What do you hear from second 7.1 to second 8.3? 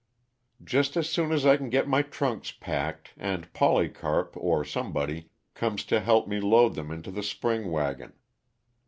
the spring wagon.